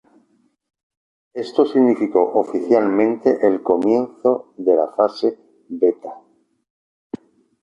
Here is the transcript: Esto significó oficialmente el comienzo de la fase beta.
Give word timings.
Esto 1.35 1.63
significó 1.67 2.23
oficialmente 2.33 3.45
el 3.45 3.61
comienzo 3.61 4.51
de 4.57 4.75
la 4.75 4.87
fase 4.93 5.37
beta. 5.69 6.17